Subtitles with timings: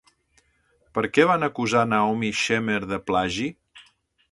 [0.97, 3.49] Per què van acusar Naomi Shemer de plagi?